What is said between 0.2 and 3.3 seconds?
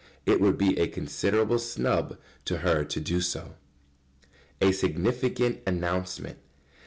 It would be a considerable "snub" to her to do